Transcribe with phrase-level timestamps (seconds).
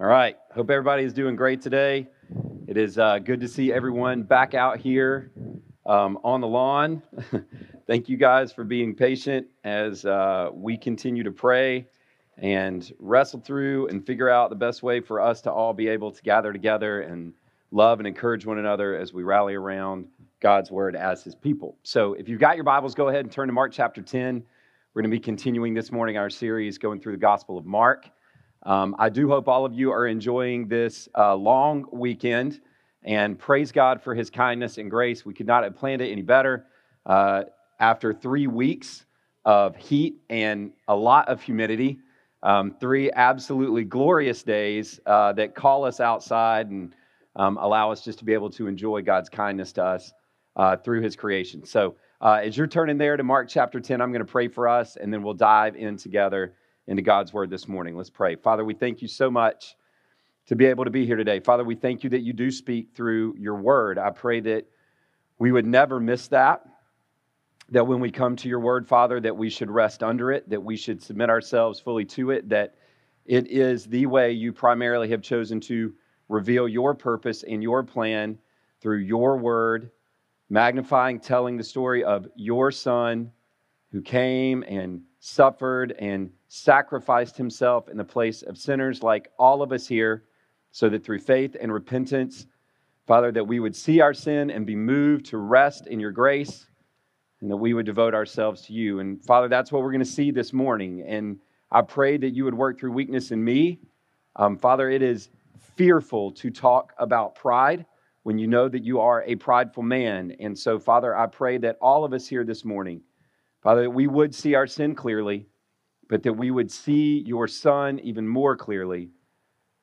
[0.00, 0.36] All right.
[0.52, 2.08] Hope everybody is doing great today.
[2.66, 5.30] It is uh, good to see everyone back out here
[5.86, 7.00] um, on the lawn.
[7.86, 11.86] Thank you guys for being patient as uh, we continue to pray
[12.38, 16.10] and wrestle through and figure out the best way for us to all be able
[16.10, 17.32] to gather together and
[17.70, 20.08] love and encourage one another as we rally around
[20.40, 21.78] God's word as his people.
[21.84, 24.42] So if you've got your Bibles, go ahead and turn to Mark chapter 10.
[24.92, 28.10] We're going to be continuing this morning our series going through the Gospel of Mark.
[28.64, 32.60] Um, I do hope all of you are enjoying this uh, long weekend
[33.02, 35.26] and praise God for his kindness and grace.
[35.26, 36.66] We could not have planned it any better.
[37.04, 37.44] Uh,
[37.78, 39.04] after three weeks
[39.44, 41.98] of heat and a lot of humidity,
[42.42, 46.94] um, three absolutely glorious days uh, that call us outside and
[47.36, 50.12] um, allow us just to be able to enjoy God's kindness to us
[50.56, 51.64] uh, through his creation.
[51.66, 54.66] So, uh, as you're turning there to Mark chapter 10, I'm going to pray for
[54.66, 56.54] us and then we'll dive in together
[56.86, 57.96] into God's word this morning.
[57.96, 58.36] Let's pray.
[58.36, 59.76] Father, we thank you so much
[60.46, 61.40] to be able to be here today.
[61.40, 63.98] Father, we thank you that you do speak through your word.
[63.98, 64.66] I pray that
[65.38, 66.62] we would never miss that.
[67.70, 70.62] That when we come to your word, Father, that we should rest under it, that
[70.62, 72.74] we should submit ourselves fully to it, that
[73.24, 75.94] it is the way you primarily have chosen to
[76.28, 78.38] reveal your purpose and your plan
[78.82, 79.90] through your word,
[80.50, 83.30] magnifying, telling the story of your son
[83.94, 89.70] who came and suffered and sacrificed himself in the place of sinners like all of
[89.70, 90.24] us here,
[90.72, 92.48] so that through faith and repentance,
[93.06, 96.66] Father, that we would see our sin and be moved to rest in your grace,
[97.40, 98.98] and that we would devote ourselves to you.
[98.98, 101.04] And Father, that's what we're going to see this morning.
[101.06, 101.38] And
[101.70, 103.78] I pray that you would work through weakness in me.
[104.34, 105.28] Um, Father, it is
[105.76, 107.86] fearful to talk about pride
[108.24, 110.34] when you know that you are a prideful man.
[110.40, 113.00] And so, Father, I pray that all of us here this morning,
[113.64, 115.46] Father, that we would see our sin clearly,
[116.10, 119.08] but that we would see your Son even more clearly,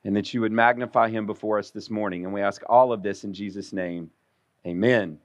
[0.04, 2.24] and that you would magnify him before us this morning.
[2.24, 4.12] And we ask all of this in Jesus' name.
[4.68, 5.18] Amen.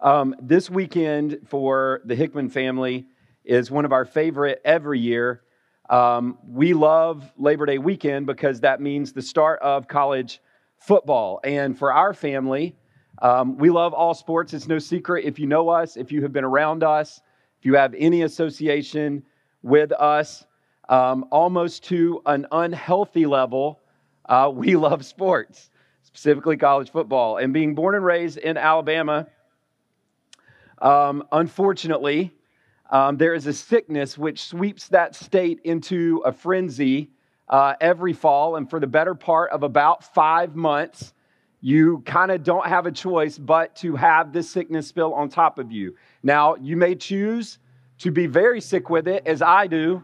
[0.00, 3.06] Um, this weekend for the Hickman family
[3.44, 5.42] is one of our favorite every year.
[5.90, 10.40] Um, we love Labor Day weekend because that means the start of college
[10.78, 11.40] football.
[11.42, 12.76] And for our family,
[13.20, 14.54] um, we love all sports.
[14.54, 17.20] It's no secret if you know us, if you have been around us,
[17.62, 19.22] if you have any association
[19.62, 20.44] with us,
[20.88, 23.78] um, almost to an unhealthy level,
[24.28, 25.70] uh, we love sports,
[26.02, 27.36] specifically college football.
[27.36, 29.28] And being born and raised in Alabama,
[30.80, 32.32] um, unfortunately,
[32.90, 37.10] um, there is a sickness which sweeps that state into a frenzy
[37.48, 38.56] uh, every fall.
[38.56, 41.14] And for the better part of about five months,
[41.64, 45.60] you kind of don't have a choice but to have this sickness spill on top
[45.60, 45.94] of you.
[46.22, 47.58] Now, you may choose
[47.98, 50.02] to be very sick with it, as I do,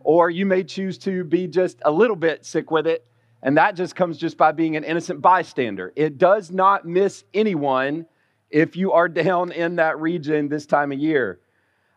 [0.00, 3.06] or you may choose to be just a little bit sick with it,
[3.40, 5.92] and that just comes just by being an innocent bystander.
[5.94, 8.06] It does not miss anyone
[8.50, 11.38] if you are down in that region this time of year.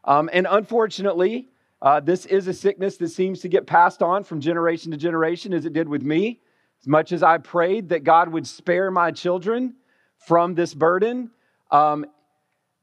[0.03, 1.49] Um, and unfortunately,
[1.81, 5.51] uh, this is a sickness that seems to get passed on from generation to generation,
[5.51, 6.41] as it did with me.
[6.81, 9.75] As much as I prayed that God would spare my children
[10.17, 11.31] from this burden,
[11.71, 12.05] um,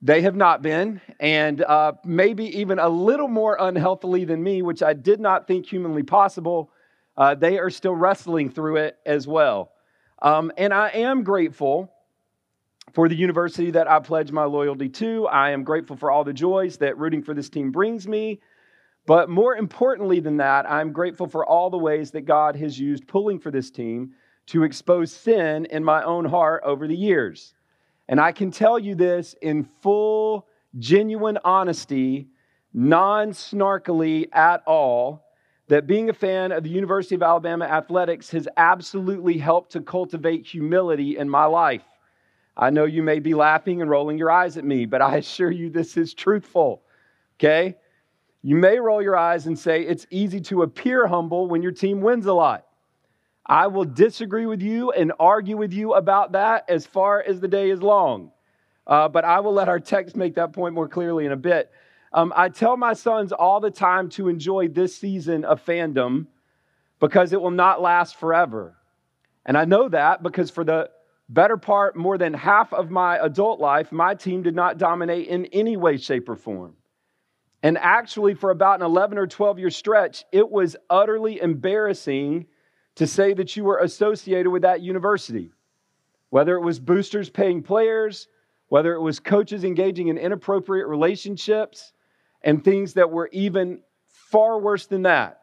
[0.03, 4.83] they have not been, and uh, maybe even a little more unhealthily than me, which
[4.83, 6.71] I did not think humanly possible.
[7.17, 9.73] Uh, they are still wrestling through it as well.
[10.21, 11.91] Um, and I am grateful
[12.93, 15.27] for the university that I pledge my loyalty to.
[15.29, 18.41] I am grateful for all the joys that rooting for this team brings me.
[19.07, 23.07] But more importantly than that, I'm grateful for all the ways that God has used
[23.07, 24.13] pulling for this team
[24.47, 27.55] to expose sin in my own heart over the years.
[28.09, 30.47] And I can tell you this in full,
[30.79, 32.29] genuine honesty,
[32.75, 35.25] non snarkily at all,
[35.69, 40.47] that being a fan of the University of Alabama athletics has absolutely helped to cultivate
[40.47, 41.83] humility in my life.
[42.57, 45.51] I know you may be laughing and rolling your eyes at me, but I assure
[45.51, 46.83] you this is truthful.
[47.39, 47.77] Okay?
[48.47, 52.01] You may roll your eyes and say it's easy to appear humble when your team
[52.01, 52.65] wins a lot.
[53.45, 57.49] I will disagree with you and argue with you about that as far as the
[57.49, 58.31] day is long.
[58.87, 61.73] Uh, but I will let our text make that point more clearly in a bit.
[62.13, 66.29] Um, I tell my sons all the time to enjoy this season of fandom
[67.01, 68.77] because it will not last forever.
[69.45, 70.91] And I know that because for the
[71.29, 75.47] better part, more than half of my adult life, my team did not dominate in
[75.47, 76.77] any way, shape, or form.
[77.63, 82.47] And actually, for about an 11 or 12 year stretch, it was utterly embarrassing
[82.97, 85.53] to say that you were associated with that university.
[86.31, 88.29] Whether it was boosters paying players,
[88.69, 91.93] whether it was coaches engaging in inappropriate relationships,
[92.43, 95.41] and things that were even far worse than that.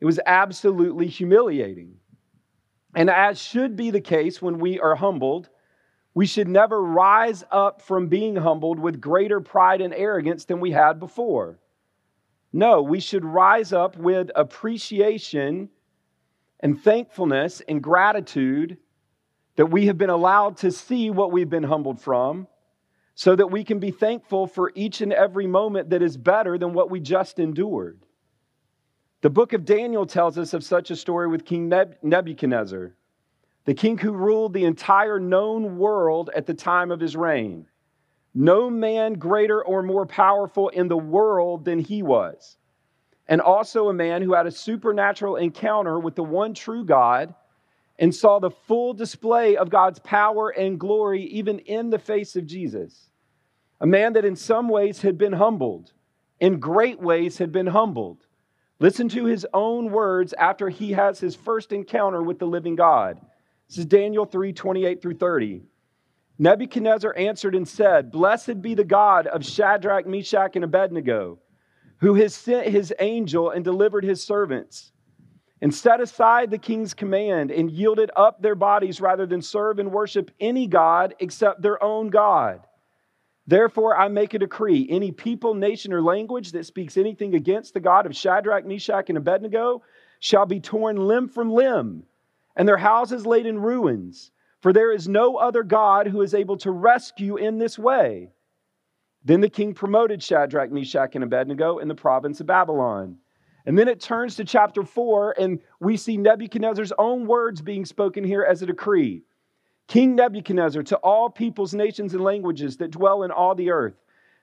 [0.00, 1.96] It was absolutely humiliating.
[2.94, 5.48] And as should be the case when we are humbled,
[6.14, 10.70] we should never rise up from being humbled with greater pride and arrogance than we
[10.70, 11.58] had before.
[12.52, 15.70] No, we should rise up with appreciation
[16.60, 18.76] and thankfulness and gratitude
[19.56, 22.46] that we have been allowed to see what we've been humbled from
[23.14, 26.72] so that we can be thankful for each and every moment that is better than
[26.72, 28.04] what we just endured.
[29.22, 31.68] The book of Daniel tells us of such a story with King
[32.02, 32.94] Nebuchadnezzar,
[33.64, 37.66] the king who ruled the entire known world at the time of his reign.
[38.34, 42.56] No man greater or more powerful in the world than he was.
[43.28, 47.34] And also a man who had a supernatural encounter with the one true God
[47.98, 52.46] and saw the full display of God's power and glory even in the face of
[52.46, 53.10] Jesus.
[53.80, 55.92] A man that in some ways had been humbled,
[56.40, 58.26] in great ways had been humbled
[58.82, 63.20] Listen to his own words after he has his first encounter with the living God.
[63.72, 65.62] This is Daniel 3 28 through 30.
[66.38, 71.38] Nebuchadnezzar answered and said, Blessed be the God of Shadrach, Meshach, and Abednego,
[71.96, 74.92] who has sent his angel and delivered his servants,
[75.62, 79.90] and set aside the king's command and yielded up their bodies rather than serve and
[79.90, 82.60] worship any God except their own God.
[83.46, 87.80] Therefore, I make a decree any people, nation, or language that speaks anything against the
[87.80, 89.82] God of Shadrach, Meshach, and Abednego
[90.20, 92.04] shall be torn limb from limb,
[92.56, 94.30] and their houses laid in ruins.
[94.60, 98.30] For there is no other God who is able to rescue in this way.
[99.24, 103.18] Then the king promoted Shadrach, Meshach, and Abednego in the province of Babylon.
[103.66, 108.24] And then it turns to chapter 4, and we see Nebuchadnezzar's own words being spoken
[108.24, 109.22] here as a decree.
[109.86, 113.94] King Nebuchadnezzar, to all peoples, nations, and languages that dwell in all the earth,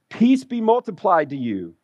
[0.10, 1.76] peace be multiplied to you.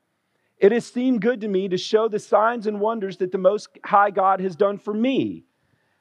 [0.58, 3.70] It has seemed good to me to show the signs and wonders that the Most
[3.84, 5.44] High God has done for me.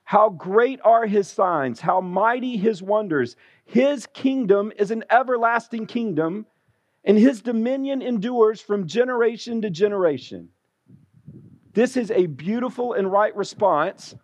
[0.05, 3.37] How great are his signs, how mighty his wonders.
[3.65, 6.47] His kingdom is an everlasting kingdom,
[7.05, 10.51] and his dominion endures from generation to generation.
[11.73, 14.15] This is a beautiful and right response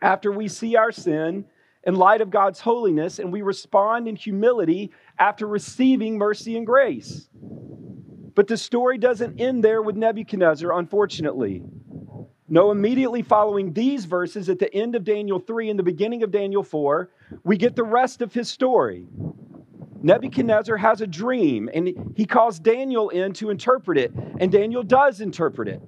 [0.00, 1.44] after we see our sin
[1.84, 7.28] in light of God's holiness, and we respond in humility after receiving mercy and grace.
[8.34, 11.62] But the story doesn't end there with Nebuchadnezzar, unfortunately.
[12.50, 16.30] No, immediately following these verses at the end of Daniel 3 and the beginning of
[16.30, 17.10] Daniel 4,
[17.44, 19.06] we get the rest of his story.
[20.00, 25.20] Nebuchadnezzar has a dream and he calls Daniel in to interpret it, and Daniel does
[25.20, 25.82] interpret it.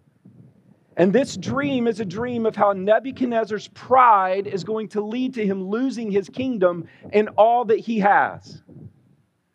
[0.98, 5.46] And this dream is a dream of how Nebuchadnezzar's pride is going to lead to
[5.46, 8.62] him losing his kingdom and all that he has.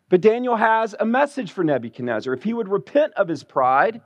[0.08, 2.34] But Daniel has a message for Nebuchadnezzar.
[2.34, 4.00] If he would repent of his pride,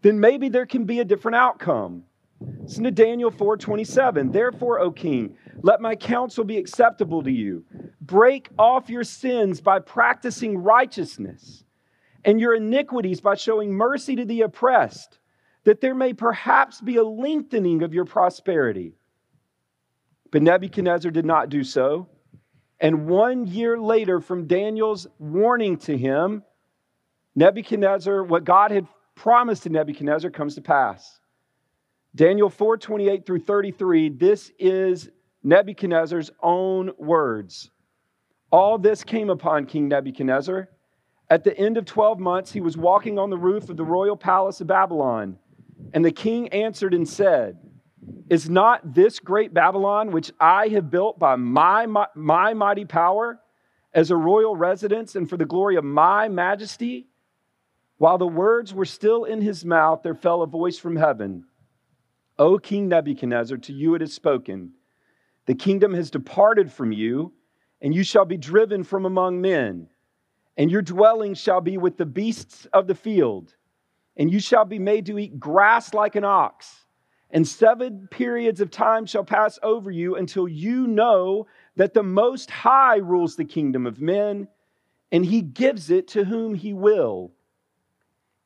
[0.00, 2.04] then maybe there can be a different outcome.
[2.40, 4.32] Listen to Daniel 4:27.
[4.32, 7.64] Therefore, O king, let my counsel be acceptable to you.
[8.00, 11.64] Break off your sins by practicing righteousness,
[12.24, 15.18] and your iniquities by showing mercy to the oppressed
[15.64, 18.94] that there may perhaps be a lengthening of your prosperity.
[20.30, 22.08] But Nebuchadnezzar did not do so.
[22.80, 26.42] And one year later, from Daniel's warning to him,
[27.34, 31.19] Nebuchadnezzar, what God had promised to Nebuchadnezzar comes to pass.
[32.14, 35.10] Daniel 4 28 through 33, this is
[35.42, 37.70] Nebuchadnezzar's own words.
[38.50, 40.68] All this came upon King Nebuchadnezzar.
[41.28, 44.16] At the end of 12 months, he was walking on the roof of the royal
[44.16, 45.38] palace of Babylon
[45.92, 47.58] and the king answered and said,
[48.28, 53.40] Is not this great Babylon, which I have built by my, my, my, mighty power,
[53.92, 57.08] as a royal residence and for the glory of my majesty?
[57.98, 61.44] While the words were still in his mouth, there fell a voice from heaven
[62.40, 64.72] O King Nebuchadnezzar, to you it is spoken,
[65.46, 67.32] The kingdom has departed from you,
[67.80, 69.88] and you shall be driven from among men,
[70.56, 73.54] and your dwelling shall be with the beasts of the field
[74.20, 76.84] and you shall be made to eat grass like an ox.
[77.30, 82.50] And seven periods of time shall pass over you until you know that the Most
[82.50, 84.48] High rules the kingdom of men,
[85.10, 87.32] and he gives it to whom he will.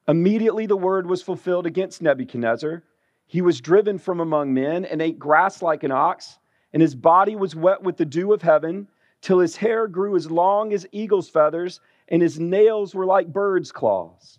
[0.06, 2.84] Immediately the word was fulfilled against Nebuchadnezzar.
[3.26, 6.38] He was driven from among men and ate grass like an ox,
[6.72, 8.88] and his body was wet with the dew of heaven,
[9.20, 13.72] till his hair grew as long as eagle's feathers, and his nails were like bird's
[13.72, 14.38] claws.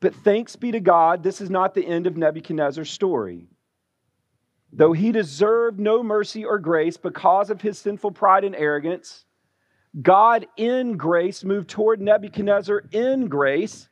[0.00, 3.48] But thanks be to God, this is not the end of Nebuchadnezzar's story.
[4.72, 9.24] Though he deserved no mercy or grace because of his sinful pride and arrogance,
[10.02, 13.88] God in grace moved toward Nebuchadnezzar in grace.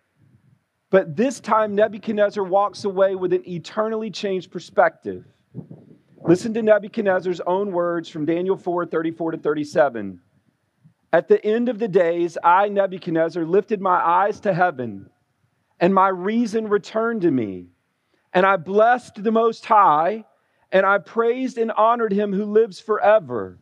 [0.93, 5.25] But this time, Nebuchadnezzar walks away with an eternally changed perspective.
[6.23, 10.21] Listen to Nebuchadnezzar's own words from Daniel 4 34 to 37.
[11.11, 15.09] At the end of the days, I, Nebuchadnezzar, lifted my eyes to heaven,
[15.81, 17.69] and my reason returned to me.
[18.35, 20.27] And I blessed the Most High,
[20.71, 23.59] and I praised and honored him who lives forever.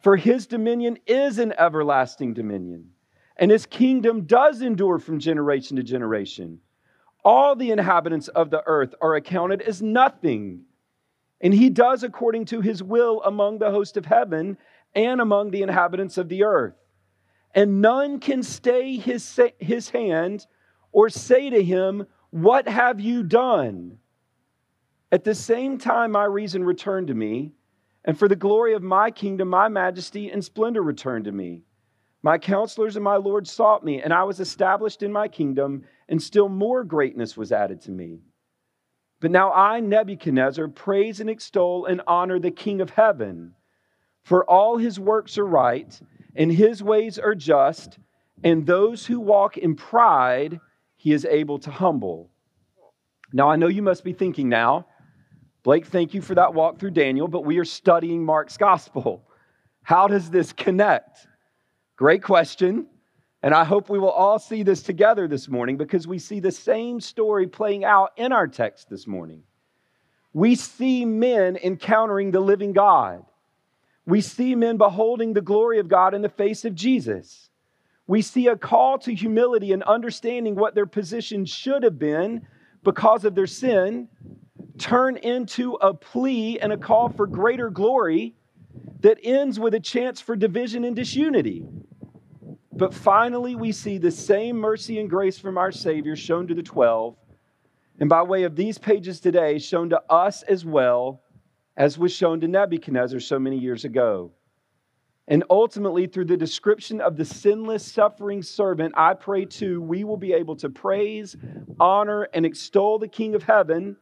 [0.00, 2.90] For his dominion is an everlasting dominion,
[3.38, 6.60] and his kingdom does endure from generation to generation.
[7.24, 10.64] All the inhabitants of the earth are accounted as nothing
[11.40, 14.58] and he does according to his will among the host of heaven
[14.94, 16.74] and among the inhabitants of the earth.
[17.54, 20.46] And none can stay his, his hand
[20.92, 23.98] or say to him, What have you done?
[25.10, 27.52] At the same time, my reason returned to me,
[28.04, 31.62] and for the glory of my kingdom, my majesty and splendor returned to me.
[32.22, 36.20] My counselors and my Lord sought me, and I was established in my kingdom, and
[36.20, 38.20] still more greatness was added to me.
[39.20, 43.54] But now I, Nebuchadnezzar, praise and extol and honor the King of heaven.
[44.22, 45.98] For all his works are right,
[46.34, 47.98] and his ways are just,
[48.42, 50.60] and those who walk in pride
[50.96, 52.30] he is able to humble.
[53.32, 54.86] Now I know you must be thinking now,
[55.62, 59.24] Blake, thank you for that walk through Daniel, but we are studying Mark's gospel.
[59.82, 61.26] How does this connect?
[61.98, 62.86] Great question.
[63.42, 66.52] And I hope we will all see this together this morning because we see the
[66.52, 69.42] same story playing out in our text this morning.
[70.32, 73.24] We see men encountering the living God.
[74.06, 77.50] We see men beholding the glory of God in the face of Jesus.
[78.06, 82.46] We see a call to humility and understanding what their position should have been
[82.84, 84.08] because of their sin
[84.78, 88.36] turn into a plea and a call for greater glory
[89.00, 91.66] that ends with a chance for division and disunity.
[92.72, 96.62] But finally, we see the same mercy and grace from our Savior shown to the
[96.62, 97.16] 12,
[98.00, 101.22] and by way of these pages today, shown to us as well
[101.76, 104.32] as was shown to Nebuchadnezzar so many years ago.
[105.26, 110.16] And ultimately, through the description of the sinless, suffering servant, I pray too, we will
[110.16, 111.36] be able to praise,
[111.78, 113.96] honor, and extol the King of heaven,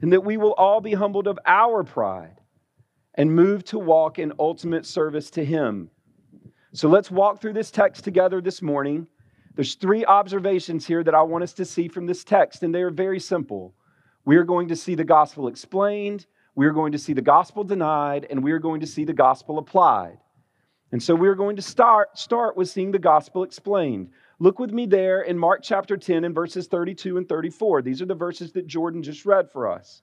[0.00, 2.36] and that we will all be humbled of our pride
[3.14, 5.90] and move to walk in ultimate service to Him.
[6.72, 9.06] So let's walk through this text together this morning.
[9.54, 12.82] There's three observations here that I want us to see from this text, and they
[12.82, 13.74] are very simple.
[14.24, 17.64] We are going to see the gospel explained, we are going to see the gospel
[17.64, 20.18] denied, and we are going to see the gospel applied.
[20.92, 24.10] And so we're going to start, start with seeing the gospel explained.
[24.38, 27.82] Look with me there in Mark chapter 10 and verses 32 and 34.
[27.82, 30.02] These are the verses that Jordan just read for us.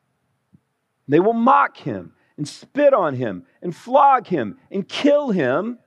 [1.11, 5.77] They will mock him and spit on him and flog him and kill him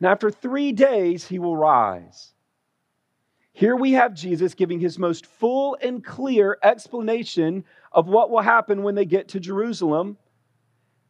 [0.00, 2.32] and after three days, he will rise.
[3.52, 8.84] Here we have Jesus giving his most full and clear explanation of what will happen
[8.84, 10.16] when they get to Jerusalem,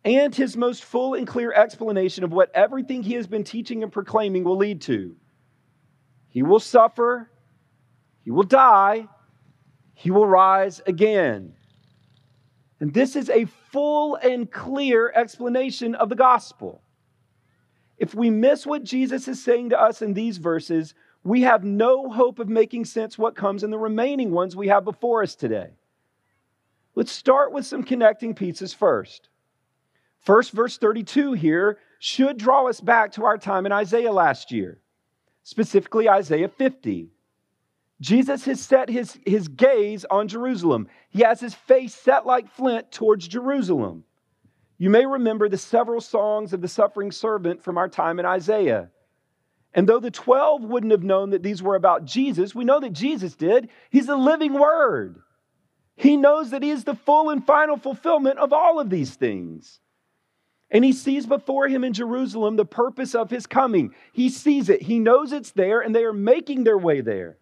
[0.05, 3.93] and his most full and clear explanation of what everything he has been teaching and
[3.93, 5.15] proclaiming will lead to.
[6.29, 7.31] He will suffer,
[8.23, 9.09] he will die,
[9.93, 11.55] he will rise again.
[12.81, 16.83] And this is a full and clear explanation of the gospel.
[17.97, 20.95] If we miss what Jesus is saying to us in these verses,
[21.25, 24.85] we have no hope of making sense what comes in the remaining ones we have
[24.85, 25.71] before us today.
[26.95, 29.29] Let's start with some connecting pieces first.
[30.21, 34.81] First, verse 32 here should draw us back to our time in Isaiah last year,
[35.43, 37.11] specifically Isaiah 50.
[38.01, 40.89] Jesus has set his, his gaze on Jerusalem.
[41.11, 44.05] He has his face set like flint towards Jerusalem.
[44.79, 48.91] You may remember the several songs of the suffering servant from our time in Isaiah.
[49.75, 52.93] And though the 12 wouldn't have known that these were about Jesus, we know that
[52.93, 53.69] Jesus did.
[53.91, 55.21] He's the living word.
[55.97, 59.81] He knows that he is the full and final fulfillment of all of these things.
[60.71, 63.95] And he sees before him in Jerusalem the purpose of his coming.
[64.13, 67.39] He sees it, he knows it's there, and they are making their way there.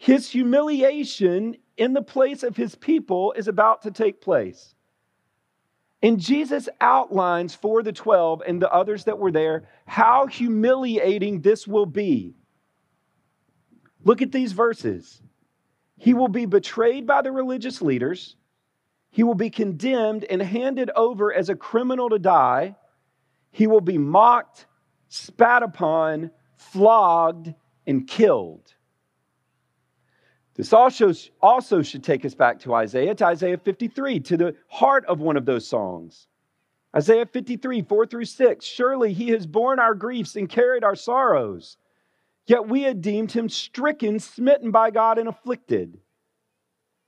[0.00, 4.74] His humiliation in the place of his people is about to take place.
[6.02, 11.68] And Jesus outlines for the 12 and the others that were there how humiliating this
[11.68, 12.34] will be.
[14.02, 15.20] Look at these verses.
[15.98, 18.36] He will be betrayed by the religious leaders,
[19.10, 22.74] He will be condemned and handed over as a criminal to die.
[23.50, 24.64] He will be mocked,
[25.10, 27.52] spat upon, flogged,
[27.86, 28.74] and killed.
[30.60, 35.06] This also, also should take us back to Isaiah, to Isaiah 53, to the heart
[35.06, 36.26] of one of those songs.
[36.94, 38.62] Isaiah 53, 4 through 6.
[38.62, 41.78] Surely he has borne our griefs and carried our sorrows.
[42.46, 45.98] Yet we had deemed him stricken, smitten by God, and afflicted.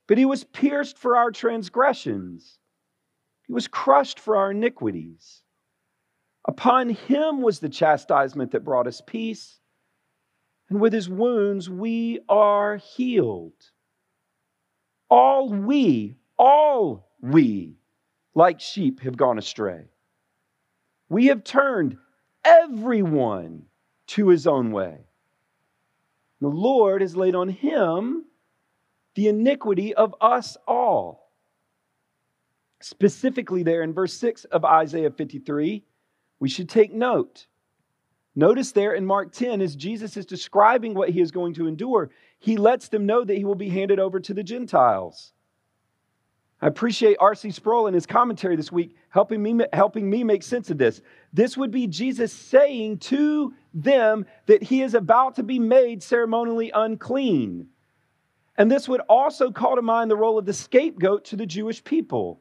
[0.07, 2.57] But he was pierced for our transgressions,
[3.45, 5.43] he was crushed for our iniquities.
[6.45, 9.59] Upon him was the chastisement that brought us peace,
[10.73, 13.53] and with his wounds we are healed.
[15.07, 17.75] All we, all we,
[18.33, 19.85] like sheep, have gone astray.
[21.09, 21.97] We have turned
[22.43, 23.65] everyone
[24.07, 25.01] to his own way.
[26.41, 28.25] The Lord has laid on him
[29.13, 31.29] the iniquity of us all.
[32.81, 35.83] Specifically, there in verse 6 of Isaiah 53,
[36.39, 37.45] we should take note.
[38.35, 42.09] Notice there in Mark 10, as Jesus is describing what he is going to endure,
[42.39, 45.33] he lets them know that he will be handed over to the Gentiles.
[46.61, 47.51] I appreciate R.C.
[47.51, 51.01] Sproul in his commentary this week helping me, helping me make sense of this.
[51.33, 56.71] This would be Jesus saying to them that he is about to be made ceremonially
[56.73, 57.67] unclean.
[58.57, 61.83] And this would also call to mind the role of the scapegoat to the Jewish
[61.83, 62.39] people.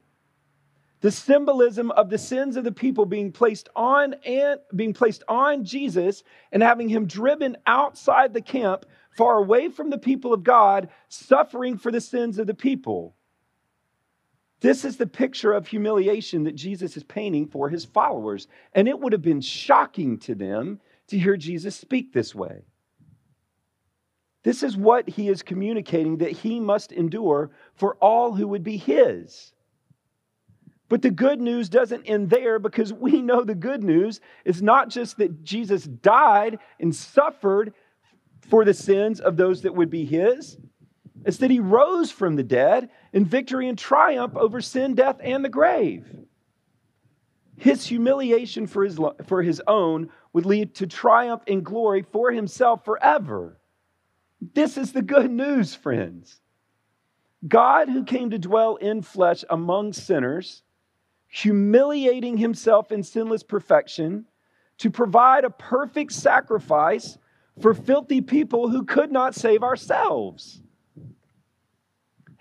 [1.02, 5.64] The symbolism of the sins of the people being placed on and being placed on
[5.64, 10.88] Jesus and having him driven outside the camp, far away from the people of God,
[11.08, 13.16] suffering for the sins of the people.
[14.60, 18.46] This is the picture of humiliation that Jesus is painting for his followers.
[18.72, 22.62] And it would have been shocking to them to hear Jesus speak this way.
[24.44, 28.76] This is what he is communicating that he must endure for all who would be
[28.76, 29.52] his.
[30.92, 34.90] But the good news doesn't end there because we know the good news is not
[34.90, 37.72] just that Jesus died and suffered
[38.50, 40.58] for the sins of those that would be his,
[41.24, 45.42] it's that he rose from the dead in victory and triumph over sin, death, and
[45.42, 46.14] the grave.
[47.56, 52.84] His humiliation for his, for his own would lead to triumph and glory for himself
[52.84, 53.58] forever.
[54.42, 56.42] This is the good news, friends.
[57.48, 60.62] God, who came to dwell in flesh among sinners,
[61.34, 64.26] humiliating himself in sinless perfection
[64.76, 67.16] to provide a perfect sacrifice
[67.58, 70.60] for filthy people who could not save ourselves.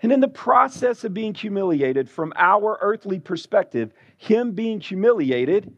[0.02, 5.74] And in the process of being humiliated from our earthly perspective, him being humiliated,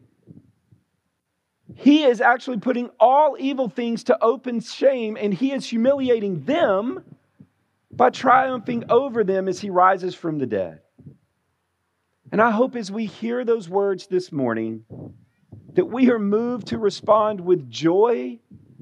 [1.73, 7.01] he is actually putting all evil things to open shame and he is humiliating them
[7.91, 10.81] by triumphing over them as he rises from the dead.
[12.31, 14.85] And I hope as we hear those words this morning,
[15.73, 18.39] that we are moved to respond with joy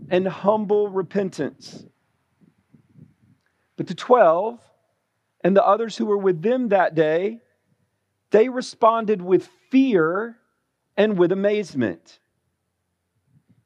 [0.09, 1.85] and humble repentance.
[3.75, 4.59] But the 12,
[5.43, 7.41] and the others who were with them that day,
[8.31, 10.37] they responded with fear
[10.95, 12.19] and with amazement.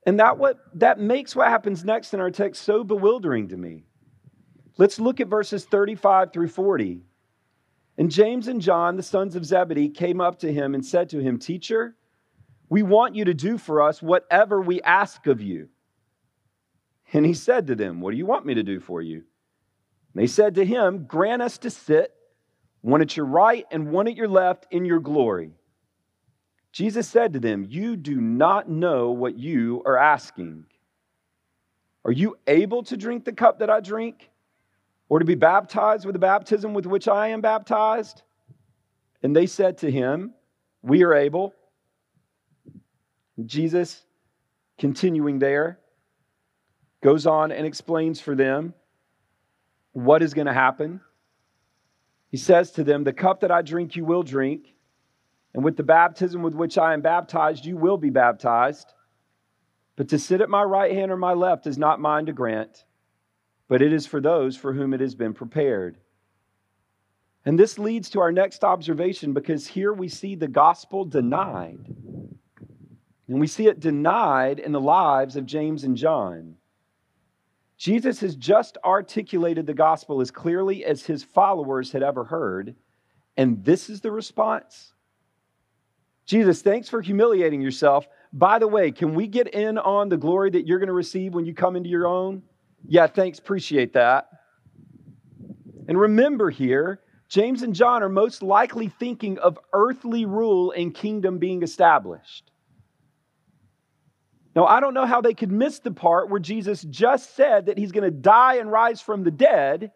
[0.06, 3.84] And that what that makes what happens next in our text so bewildering to me.
[4.78, 7.02] Let's look at verses 35 through 40.
[7.98, 11.20] And James and John, the sons of Zebedee, came up to him and said to
[11.20, 11.96] him, Teacher,
[12.70, 15.70] we want you to do for us whatever we ask of you.
[17.14, 19.24] And he said to them, What do you want me to do for you?
[20.14, 22.14] And they said to him, Grant us to sit,
[22.82, 25.52] one at your right and one at your left, in your glory.
[26.72, 30.66] Jesus said to them, You do not know what you are asking.
[32.06, 34.30] Are you able to drink the cup that I drink,
[35.10, 38.24] or to be baptized with the baptism with which I am baptized?
[39.24, 40.34] And they said to him,
[40.82, 41.54] We are able.
[43.46, 44.04] Jesus,
[44.78, 45.80] continuing there,
[47.04, 48.74] goes on and explains for them
[49.93, 51.02] what is going to happen.
[52.30, 54.74] He says to them, The cup that I drink, you will drink,
[55.54, 58.93] and with the baptism with which I am baptized, you will be baptized.
[59.96, 62.86] But to sit at my right hand or my left is not mine to grant,
[63.67, 65.97] but it is for those for whom it has been prepared.
[67.45, 71.80] And this leads to our next observation because here we see the gospel denied.
[73.27, 76.56] And we see it denied in the lives of James and John.
[77.77, 82.75] Jesus has just articulated the gospel as clearly as his followers had ever heard.
[83.38, 84.93] And this is the response
[86.25, 88.06] Jesus, thanks for humiliating yourself.
[88.34, 91.34] By the way, can we get in on the glory that you're going to receive
[91.34, 92.43] when you come into your own?
[92.88, 93.39] Yeah, thanks.
[93.39, 94.30] Appreciate that.
[95.88, 101.38] And remember here, James and John are most likely thinking of earthly rule and kingdom
[101.38, 102.52] being established.
[104.56, 107.78] Now, I don't know how they could miss the part where Jesus just said that
[107.78, 109.91] he's going to die and rise from the dead,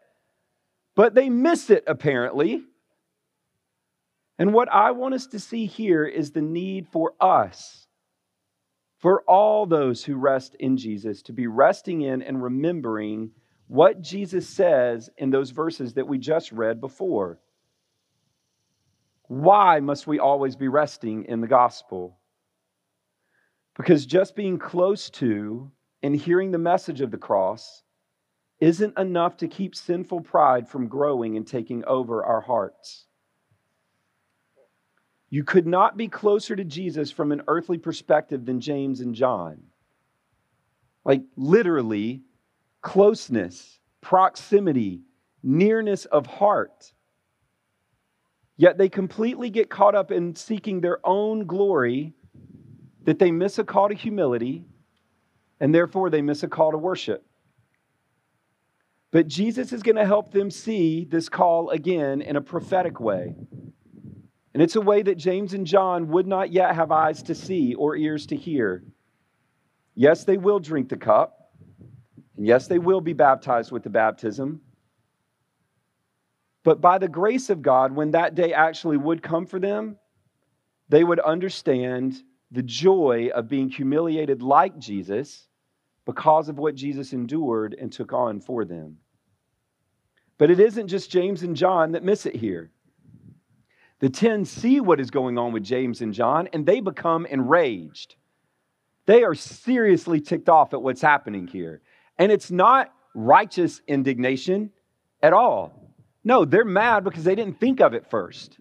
[0.96, 2.64] but they miss it apparently.
[4.38, 7.88] And what I want us to see here is the need for us,
[9.02, 13.32] for all those who rest in Jesus, to be resting in and remembering
[13.68, 17.40] what Jesus says in those verses that we just read before.
[19.24, 22.20] Why must we always be resting in the gospel?
[23.76, 25.72] Because just being close to
[26.04, 27.82] and hearing the message of the cross
[28.60, 33.08] isn't enough to keep sinful pride from growing and taking over our hearts.
[35.32, 39.64] You could not be closer to Jesus from an earthly perspective than James and John.
[41.06, 42.22] Like literally,
[42.82, 45.02] closeness, proximity,
[45.42, 46.92] nearness of heart.
[48.58, 52.14] Yet they completely get caught up in seeking their own glory
[53.06, 54.66] that they miss a call to humility
[55.62, 57.26] and therefore they miss a call to worship.
[59.12, 63.36] But Jesus is going to help them see this call again in a prophetic way.
[64.54, 67.74] And it's a way that James and John would not yet have eyes to see
[67.74, 68.84] or ears to hear.
[69.96, 71.52] Yes, they will drink the cup.
[72.36, 74.62] And yes, they will be baptized with the baptism.
[76.64, 79.98] But by the grace of God, when that day actually would come for them,
[80.90, 85.48] they would understand the joy of being humiliated like Jesus
[86.06, 88.98] because of what Jesus endured and took on for them.
[90.38, 92.72] But it isn't just James and John that miss it here.
[94.02, 98.16] The 10 see what is going on with James and John and they become enraged.
[99.06, 101.82] They are seriously ticked off at what's happening here.
[102.18, 104.72] And it's not righteous indignation
[105.22, 105.96] at all.
[106.24, 108.58] No, they're mad because they didn't think of it first.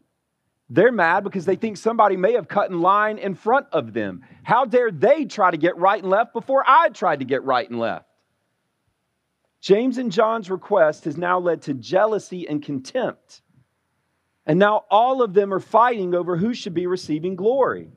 [0.69, 4.23] They're mad because they think somebody may have cut in line in front of them.
[4.43, 7.69] How dare they try to get right and left before I tried to get right
[7.69, 8.07] and left?
[9.61, 13.43] James and John's request has now led to jealousy and contempt.
[14.47, 17.91] And now all of them are fighting over who should be receiving glory.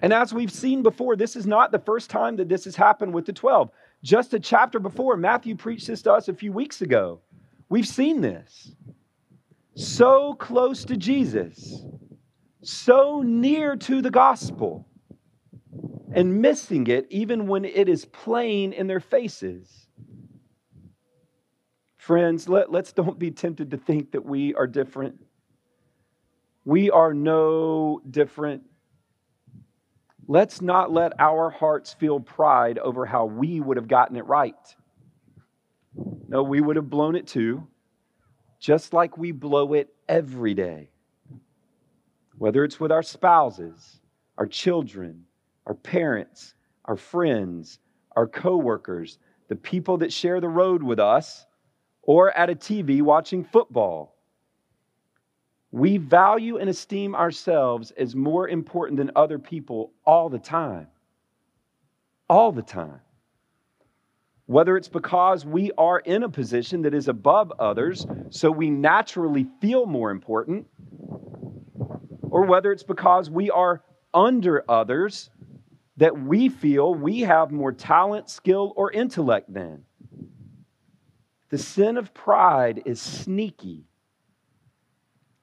[0.00, 3.14] And as we've seen before, this is not the first time that this has happened
[3.14, 3.70] with the 12.
[4.02, 7.20] Just a chapter before, Matthew preached this to us a few weeks ago.
[7.68, 8.72] We've seen this.
[9.74, 11.84] So close to Jesus,
[12.62, 14.86] so near to the gospel,
[16.14, 19.85] and missing it even when it is plain in their faces.
[22.06, 25.20] Friends, let, let's don't be tempted to think that we are different.
[26.64, 28.62] We are no different
[30.28, 34.54] Let's not let our hearts feel pride over how we would have gotten it right.
[36.28, 37.66] No, we would have blown it too,
[38.58, 40.90] just like we blow it every day.
[42.38, 44.00] Whether it's with our spouses,
[44.36, 45.24] our children,
[45.64, 47.78] our parents, our friends,
[48.16, 51.46] our coworkers, the people that share the road with us,
[52.06, 54.14] or at a TV watching football.
[55.72, 60.86] We value and esteem ourselves as more important than other people all the time.
[62.30, 63.00] All the time.
[64.46, 69.48] Whether it's because we are in a position that is above others, so we naturally
[69.60, 70.68] feel more important,
[72.22, 73.82] or whether it's because we are
[74.14, 75.30] under others
[75.96, 79.85] that we feel we have more talent, skill, or intellect than.
[81.50, 83.84] The sin of pride is sneaky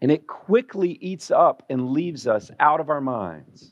[0.02, 3.72] and it quickly eats up and leaves us out of our minds.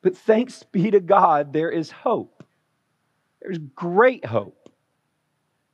[0.00, 2.42] But thanks be to God, there is hope.
[3.42, 4.70] There's great hope.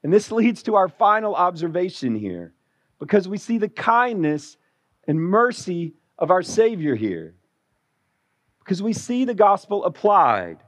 [0.02, 2.52] And this leads to our final observation here
[2.98, 4.56] because we see the kindness
[5.06, 7.36] and mercy of our Savior here.
[8.58, 10.58] Because we see the gospel applied,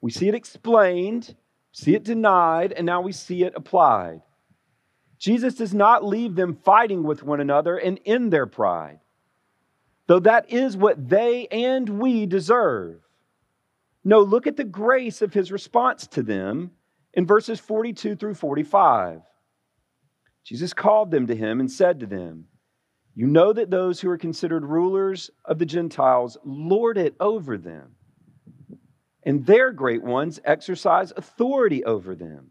[0.00, 1.34] we see it explained,
[1.72, 4.22] see it denied, and now we see it applied.
[5.18, 9.00] Jesus does not leave them fighting with one another and in their pride,
[10.06, 13.00] though that is what they and we deserve.
[14.04, 16.70] No, look at the grace of his response to them
[17.14, 19.22] in verses 42 through 45.
[20.44, 22.46] Jesus called them to him and said to them,
[23.14, 27.96] You know that those who are considered rulers of the Gentiles lord it over them,
[29.28, 32.48] and their great ones exercise authority over them.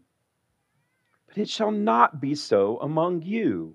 [1.26, 3.74] But it shall not be so among you.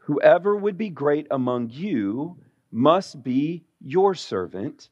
[0.00, 2.36] Whoever would be great among you
[2.70, 4.90] must be your servant,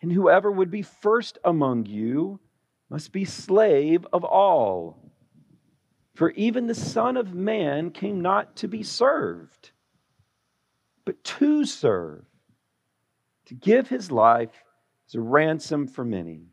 [0.00, 2.40] and whoever would be first among you
[2.88, 5.12] must be slave of all.
[6.14, 9.72] For even the Son of Man came not to be served,
[11.04, 12.24] but to serve,
[13.44, 14.64] to give his life
[15.06, 16.46] as a ransom for many.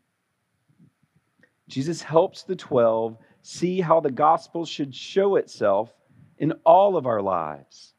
[1.68, 5.94] Jesus helps the 12 see how the gospel should show itself
[6.38, 7.94] in all of our lives.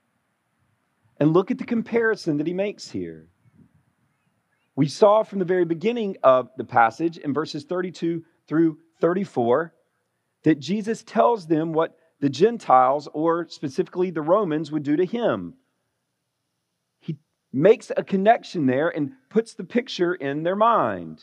[1.19, 3.29] And look at the comparison that he makes here.
[4.77, 9.73] We saw from the very beginning of the passage in verses 32 through 34
[10.43, 15.55] that Jesus tells them what the Gentiles, or specifically the Romans, would do to him.
[17.57, 21.23] Makes a connection there and puts the picture in their mind.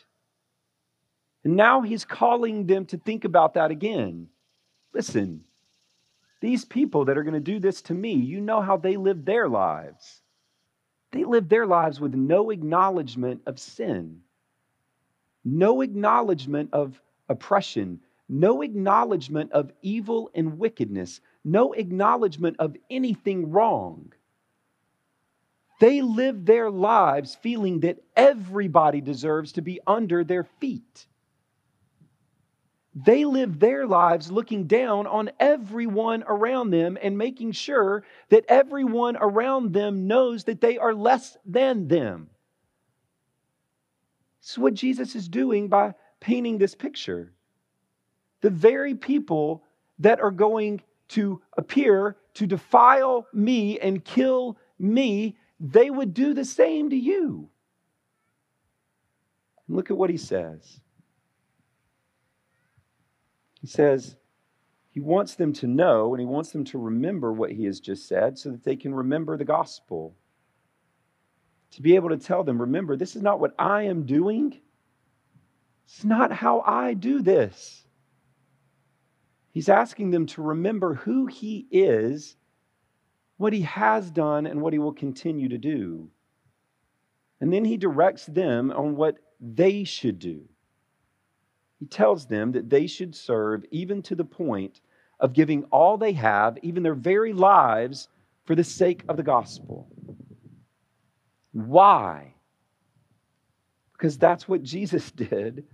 [1.43, 4.29] And now he's calling them to think about that again.
[4.93, 5.43] Listen,
[6.39, 9.25] these people that are going to do this to me, you know how they live
[9.25, 10.21] their lives.
[11.11, 14.21] They live their lives with no acknowledgement of sin,
[15.43, 24.13] no acknowledgement of oppression, no acknowledgement of evil and wickedness, no acknowledgement of anything wrong.
[25.81, 31.07] They live their lives feeling that everybody deserves to be under their feet.
[32.93, 39.17] They live their lives looking down on everyone around them and making sure that everyone
[39.19, 42.29] around them knows that they are less than them.
[44.39, 47.33] This is what Jesus is doing by painting this picture.
[48.41, 49.63] The very people
[49.97, 56.43] that are going to appear to defile me and kill me, they would do the
[56.43, 57.47] same to you.
[59.69, 60.81] Look at what he says.
[63.61, 64.17] He says
[64.89, 68.07] he wants them to know and he wants them to remember what he has just
[68.07, 70.15] said so that they can remember the gospel.
[71.73, 74.59] To be able to tell them, remember, this is not what I am doing.
[75.85, 77.85] It's not how I do this.
[79.51, 82.35] He's asking them to remember who he is,
[83.41, 86.09] what he has done, and what he will continue to do.
[87.39, 90.47] And then he directs them on what they should do
[91.81, 94.81] he tells them that they should serve even to the point
[95.19, 98.07] of giving all they have, even their very lives,
[98.45, 99.87] for the sake of the gospel.
[101.53, 102.35] Why?
[103.93, 105.65] Because that's what Jesus did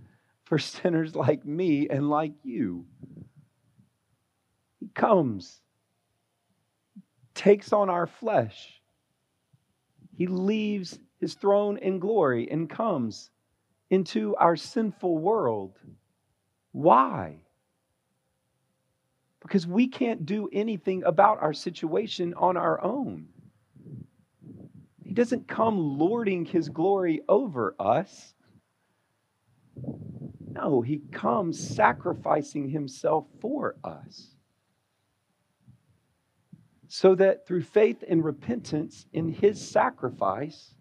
[0.44, 2.86] for sinners like me and like you.
[4.80, 5.60] He comes,
[7.38, 8.82] takes on our flesh,
[10.16, 13.30] he leaves his throne in glory and comes
[13.90, 15.78] into our sinful world.
[16.72, 17.36] Why?
[19.40, 23.28] Because we can't do anything about our situation on our own.
[25.04, 28.34] He doesn't come lording his glory over us.
[30.50, 34.34] No, he comes sacrificing himself for us.
[36.88, 40.74] So that through faith and repentance in his sacrifice,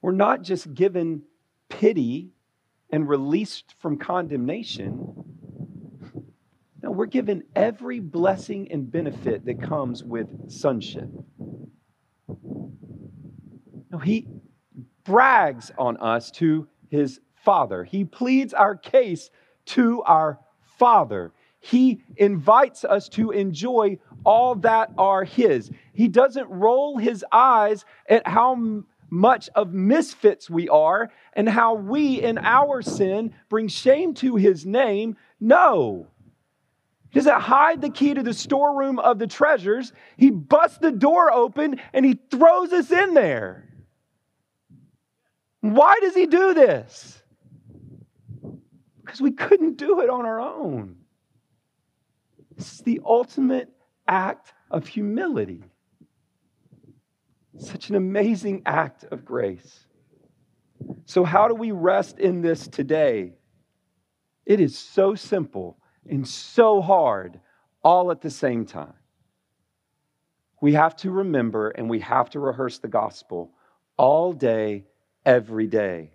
[0.00, 1.22] we're not just given
[1.68, 2.32] pity
[2.90, 5.24] and released from condemnation.
[6.82, 11.08] No, we're given every blessing and benefit that comes with sonship.
[13.90, 14.26] No, he
[15.04, 17.84] brags on us to his Father.
[17.84, 19.30] He pleads our case
[19.66, 20.40] to our
[20.78, 21.32] Father.
[21.62, 25.70] He invites us to enjoy all that are His.
[25.94, 32.20] He doesn't roll His eyes at how much of misfits we are and how we
[32.20, 35.16] in our sin bring shame to his name.
[35.38, 36.06] No.
[37.10, 39.92] He doesn't hide the key to the storeroom of the treasures.
[40.16, 43.68] He busts the door open and he throws us in there.
[45.60, 47.22] Why does he do this?
[49.04, 51.01] Because we couldn't do it on our own.
[52.56, 53.70] This is the ultimate
[54.06, 55.64] act of humility.
[57.58, 59.86] Such an amazing act of grace.
[61.04, 63.34] So, how do we rest in this today?
[64.46, 67.40] It is so simple and so hard
[67.84, 68.94] all at the same time.
[70.60, 73.52] We have to remember and we have to rehearse the gospel
[73.96, 74.86] all day,
[75.24, 76.12] every day.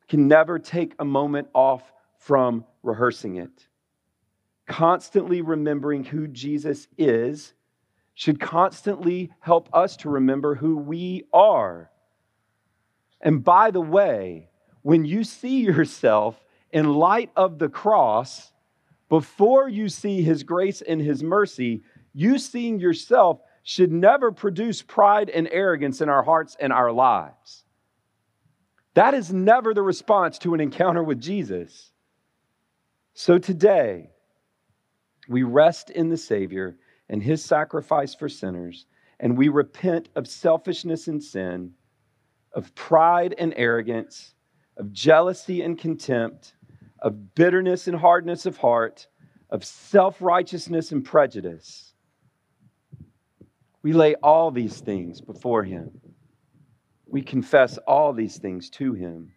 [0.00, 3.66] We can never take a moment off from rehearsing it.
[4.66, 7.54] Constantly remembering who Jesus is
[8.14, 11.90] should constantly help us to remember who we are.
[13.20, 14.48] And by the way,
[14.82, 16.40] when you see yourself
[16.72, 18.52] in light of the cross,
[19.08, 25.28] before you see his grace and his mercy, you seeing yourself should never produce pride
[25.28, 27.64] and arrogance in our hearts and our lives.
[28.94, 31.90] That is never the response to an encounter with Jesus.
[33.12, 34.10] So today,
[35.28, 36.76] We rest in the Savior
[37.08, 38.86] and his sacrifice for sinners,
[39.20, 41.72] and we repent of selfishness and sin,
[42.52, 44.34] of pride and arrogance,
[44.76, 46.54] of jealousy and contempt,
[47.00, 49.06] of bitterness and hardness of heart,
[49.50, 51.94] of self righteousness and prejudice.
[53.82, 56.00] We lay all these things before him.
[57.06, 59.32] We confess all these things to him.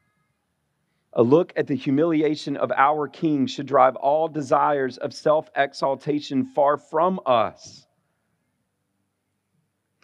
[1.13, 6.45] A look at the humiliation of our King should drive all desires of self exaltation
[6.45, 7.87] far from us.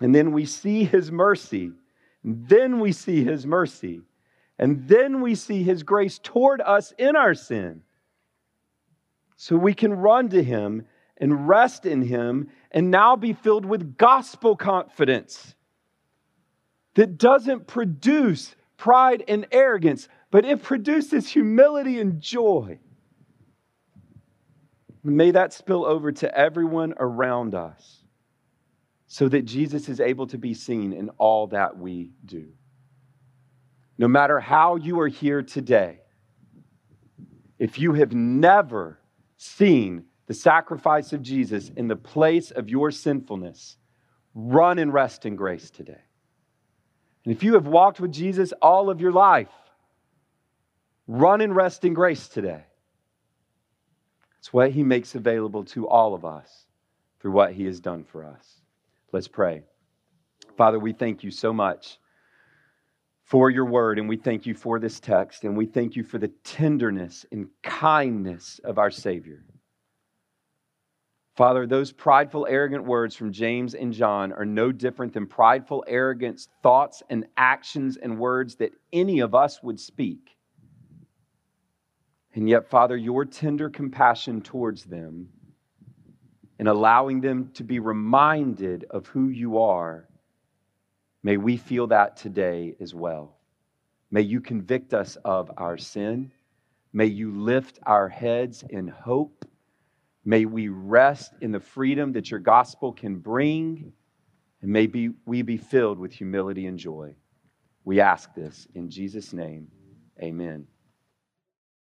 [0.02, 1.72] And then we see his mercy.
[2.24, 4.02] Then we see his mercy.
[4.58, 7.82] And then we see his grace toward us in our sin.
[9.36, 10.86] So we can run to him
[11.18, 15.56] and rest in him and now be filled with gospel confidence
[16.96, 22.78] that doesn't produce pride and arrogance, but it produces humility and joy.
[25.02, 28.04] May that spill over to everyone around us
[29.08, 32.50] so that Jesus is able to be seen in all that we do.
[33.98, 36.02] No matter how you are here today,
[37.58, 39.00] if you have never
[39.38, 43.78] seen the sacrifice of Jesus in the place of your sinfulness,
[44.34, 46.04] run and rest in grace today.
[47.24, 49.48] And if you have walked with Jesus all of your life,
[51.08, 52.64] run and rest in grace today.
[54.40, 56.66] It's what he makes available to all of us
[57.20, 58.62] through what he has done for us.
[59.12, 59.64] Let's pray.
[60.58, 61.98] Father, we thank you so much
[63.24, 66.20] for your word, and we thank you for this text, and we thank you for
[66.20, 69.44] the tenderness and kindness of our Savior.
[71.36, 76.48] Father, those prideful, arrogant words from James and John are no different than prideful, arrogant
[76.64, 80.35] thoughts and actions and words that any of us would speak.
[82.36, 85.30] And yet, Father, your tender compassion towards them
[86.60, 90.08] and allowing them to be reminded of who you are,
[91.24, 93.38] may we feel that today as well.
[94.12, 96.32] May you convict us of our sin.
[96.94, 99.46] May you lift our heads in hope
[100.26, 103.94] May we rest in the freedom that your gospel can bring,
[104.64, 107.14] and may be, we be filled with humility and joy.
[107.84, 109.68] We ask this in Jesus' name.
[110.20, 110.66] Amen.